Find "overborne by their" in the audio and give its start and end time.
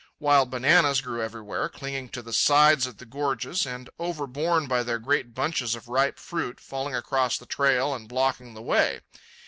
3.99-4.97